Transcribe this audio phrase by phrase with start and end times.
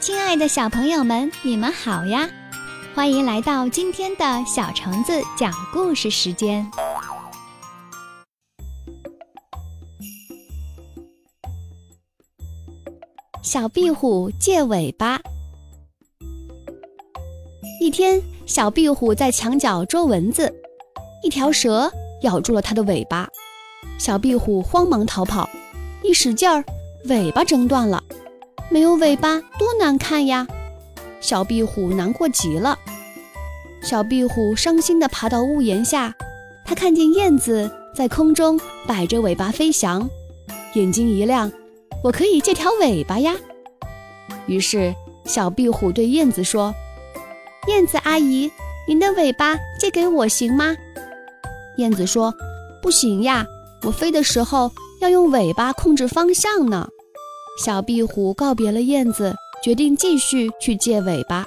[0.00, 2.26] 亲爱的小朋友们，你们好呀！
[2.94, 6.66] 欢迎来到今天的小橙子讲故事时间。
[13.42, 15.20] 小壁虎借尾巴。
[17.78, 20.50] 一天，小壁虎在墙角捉蚊子，
[21.22, 21.92] 一条蛇
[22.22, 23.28] 咬住了它的尾巴，
[23.98, 25.46] 小壁虎慌忙逃跑，
[26.02, 26.64] 一使劲儿，
[27.04, 28.02] 尾巴挣断了。
[28.70, 30.46] 没有尾巴多难看呀！
[31.20, 32.78] 小壁虎难过极了。
[33.82, 36.14] 小壁虎伤心地爬到屋檐下，
[36.64, 40.08] 它看见燕子在空中摆着尾巴飞翔，
[40.74, 41.50] 眼睛一亮
[42.04, 43.34] ：“我可以借条尾巴呀！”
[44.46, 46.72] 于是小壁虎对燕子说
[47.66, 48.50] ：“燕子阿姨，
[48.86, 50.76] 您的尾巴借给我行吗？”
[51.76, 52.32] 燕子说
[52.80, 53.44] ：“不行呀，
[53.82, 56.88] 我飞的时候要用尾巴控制方向呢。”
[57.58, 61.44] 小壁虎告别了燕子，决定继续去借尾巴。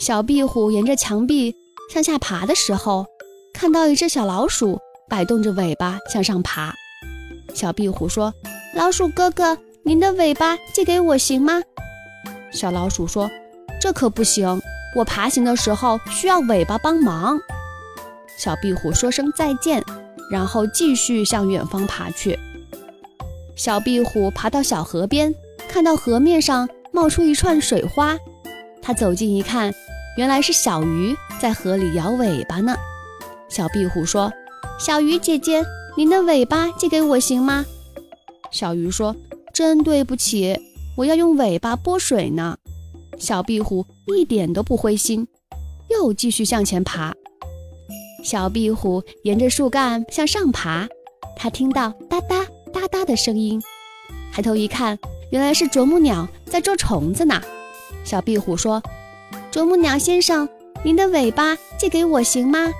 [0.00, 1.54] 小壁虎沿着墙壁
[1.92, 3.06] 向下爬的时候，
[3.54, 6.74] 看到一只小老鼠摆动着尾巴向上爬。
[7.54, 8.32] 小壁虎说
[8.76, 11.62] ：“老鼠哥哥，您的尾巴借给我行吗？”
[12.52, 13.30] 小老鼠说
[13.80, 14.60] ：“这可不行，
[14.94, 17.38] 我爬行的时候需要尾巴帮忙。”
[18.36, 19.82] 小壁虎说声再见，
[20.30, 22.38] 然后继续向远方爬去。
[23.58, 25.34] 小壁虎爬到小河边，
[25.68, 28.16] 看到河面上冒出一串水花。
[28.80, 29.74] 它走近一看，
[30.16, 32.76] 原来是小鱼在河里摇尾巴呢。
[33.48, 34.32] 小壁虎说
[34.78, 35.64] ：“小鱼姐姐，
[35.96, 37.66] 您的尾巴借给我行吗？”
[38.52, 39.16] 小鱼说
[39.52, 40.56] ：“真对不起，
[40.96, 42.56] 我要用尾巴拨水呢。”
[43.18, 45.26] 小壁虎一点都不灰心，
[45.90, 47.12] 又继续向前爬。
[48.22, 50.86] 小壁虎沿着树干向上爬，
[51.34, 52.46] 它听到哒哒。
[52.68, 53.60] 哒哒的声音，
[54.32, 54.98] 抬头一看，
[55.30, 57.40] 原来是啄木鸟在捉虫子呢。
[58.04, 58.82] 小壁虎说
[59.50, 60.48] ：“啄木鸟先生，
[60.84, 62.72] 您的尾巴借给我行吗？”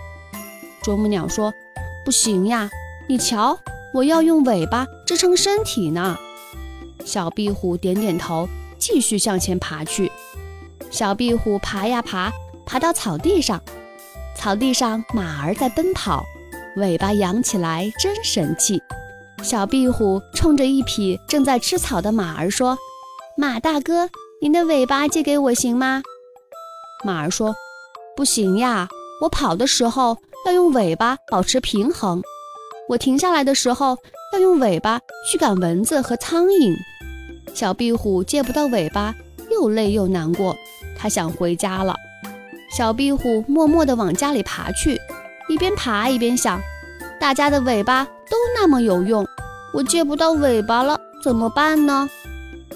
[0.83, 1.53] 啄木鸟说
[2.05, 2.71] ：“不行呀，
[3.09, 3.59] 你瞧，
[3.93, 6.17] 我要用尾巴支撑身体呢。”
[7.05, 8.49] 小壁虎点点头，
[8.79, 10.13] 继续向前爬去。
[10.91, 12.33] 小壁虎爬呀爬，
[12.65, 13.61] 爬到草地上，
[14.37, 16.25] 草地上马儿在奔跑，
[16.77, 18.83] 尾巴扬起来真神气。
[19.43, 22.77] 小壁虎冲着一匹正在吃草的马儿说
[23.37, 24.11] ：“马大哥，
[24.43, 26.03] 您的尾巴借给我行吗？”
[27.05, 27.55] 马儿说
[28.17, 28.89] ：“不行呀，
[29.23, 32.21] 我跑的时候要用尾巴保持平衡，
[32.89, 33.97] 我停下来的时候
[34.35, 35.01] 要用尾巴
[35.31, 36.77] 驱赶蚊子和苍蝇。”
[37.55, 39.15] 小壁虎借不到尾巴，
[39.51, 40.55] 又累又难过，
[40.99, 41.95] 它想回家了。
[42.77, 45.01] 小壁虎默默地往家里爬去，
[45.49, 46.61] 一边爬一边想
[47.19, 49.27] ：“大家的尾巴。”都那么有用，
[49.73, 52.09] 我借不到尾巴了，怎么办呢？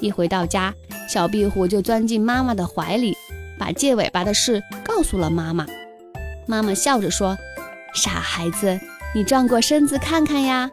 [0.01, 0.75] 一回到家，
[1.09, 3.17] 小壁虎就钻进妈妈的怀里，
[3.59, 5.67] 把借尾巴的事告诉了妈妈。
[6.47, 7.37] 妈妈笑着说
[7.95, 8.81] ：“傻孩子，
[9.15, 10.71] 你转过身子看看呀。”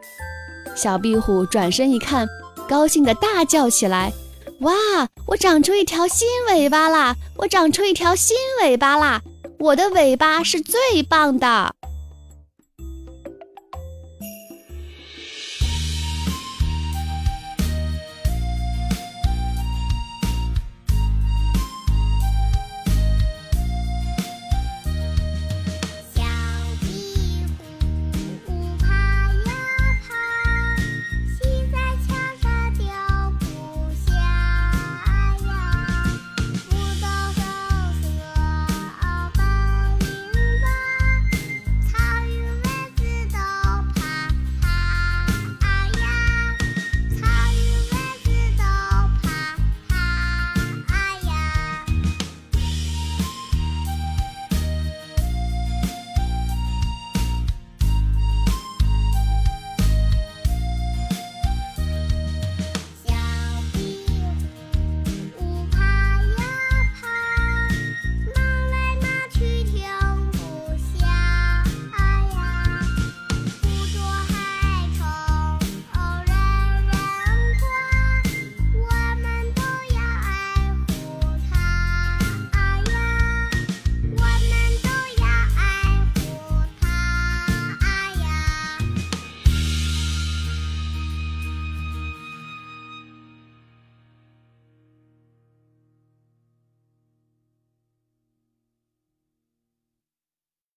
[0.74, 2.26] 小壁虎转身一看，
[2.68, 4.12] 高兴地大叫起来
[4.60, 4.72] ：“哇，
[5.26, 7.14] 我长出一条新尾巴啦！
[7.36, 9.20] 我长出一条新尾巴啦！
[9.58, 11.74] 我的尾巴是最棒的！”